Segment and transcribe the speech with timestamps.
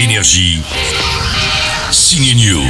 [0.00, 0.62] Énergie.
[1.90, 2.64] Signe News.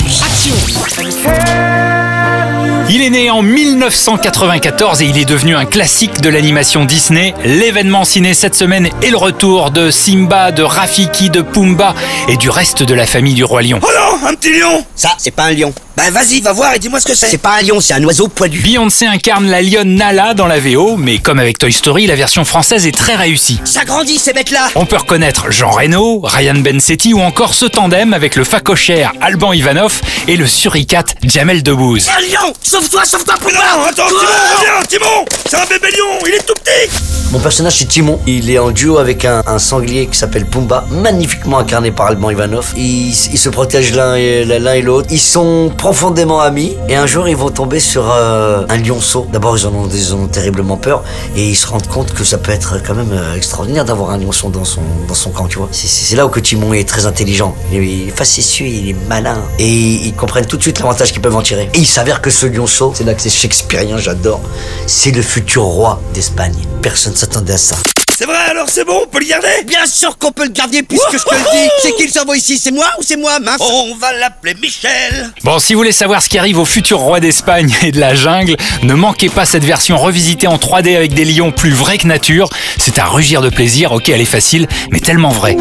[2.88, 7.32] Il est né en 1994 et il est devenu un classique de l'animation Disney.
[7.44, 11.94] L'événement ciné cette semaine est le retour de Simba, de Rafiki, de Pumba
[12.26, 13.78] et du reste de la famille du roi lion.
[13.80, 15.72] Oh non, un petit lion Ça, c'est pas un lion.
[16.00, 17.36] Bah vas-y, va voir et dis-moi ce que C'est c'est.
[17.36, 18.58] pas un lion, c'est un oiseau poilu.
[18.60, 22.46] Beyoncé incarne la lionne Nala dans la VO, mais comme avec Toy Story, la version
[22.46, 23.60] française est très réussie.
[23.66, 28.14] Ça grandit ces bêtes-là On peut reconnaître Jean Reno, Ryan Bensetti ou encore ce tandem
[28.14, 32.08] avec le facochère Alban Ivanov et le suricate Jamel Debbouze.
[32.16, 34.20] Un lion Sauve-toi, sauve-toi, non, attends, Timon,
[34.56, 38.18] reviens, Timon C'est un bébé lion, il est tout petit Mon personnage c'est Timon.
[38.26, 42.30] Il est en duo avec un, un sanglier qui s'appelle Pumba, magnifiquement incarné par Alban
[42.30, 42.72] Ivanov.
[42.78, 45.08] Ils, ils se protègent l'un et l'un et l'autre.
[45.10, 49.26] Ils sont profondément amis et un jour ils vont tomber sur euh, un lionceau.
[49.32, 51.02] D'abord ils en ont, ils en ont terriblement peur
[51.34, 54.18] et ils se rendent compte que ça peut être quand même euh, extraordinaire d'avoir un
[54.18, 55.66] lionceau dans son dans son camp, tu vois.
[55.72, 57.56] C'est- là où que Timon est très intelligent.
[57.72, 61.10] Il est, il est facétieux, il est malin et ils comprennent tout de suite l'avantage
[61.10, 61.68] qu'ils peuvent en tirer.
[61.74, 64.40] Et il s'avère que ce lionceau, c'est là que c'est shakespearien, j'adore.
[64.86, 66.54] C'est le futur roi d'Espagne.
[66.82, 67.74] Personne s'attendait à ça.
[68.20, 70.82] C'est vrai, alors c'est bon, on peut le garder Bien sûr qu'on peut le garder
[70.82, 73.40] puisque je te le dis C'est qui le cerveau ici C'est moi ou c'est moi,
[73.40, 76.98] mince On va l'appeler Michel Bon, si vous voulez savoir ce qui arrive au futur
[76.98, 81.14] roi d'Espagne et de la jungle, ne manquez pas cette version revisitée en 3D avec
[81.14, 82.50] des lions plus vrais que nature.
[82.76, 85.56] C'est à rugir de plaisir, ok, elle est facile, mais tellement vraie.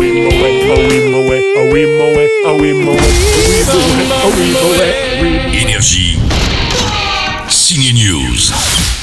[5.53, 6.19] Énergie.
[7.47, 8.98] Signe News.